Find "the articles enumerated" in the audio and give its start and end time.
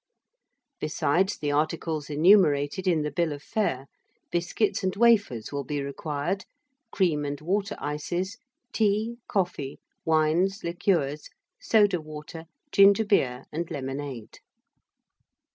1.37-2.87